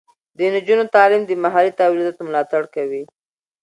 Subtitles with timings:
[0.37, 3.03] د نجونو تعلیم د محلي تولیداتو ملاتړ کوي.